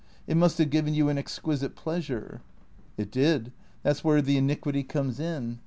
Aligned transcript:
It 0.25 0.35
must 0.35 0.57
have 0.57 0.71
given 0.71 0.95
you 0.95 1.09
an 1.09 1.19
exquisite 1.19 1.75
pleasure."" 1.75 2.41
It 2.97 3.11
did. 3.11 3.51
That 3.83 3.97
's 3.97 4.03
where 4.03 4.19
the 4.23 4.35
iniquity 4.37 4.81
comes 4.81 5.19
in. 5.19 5.59